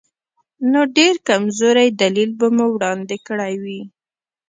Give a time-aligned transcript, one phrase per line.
[0.71, 3.81] نو ډېر کمزوری دلیل به مو وړاندې کړی وي.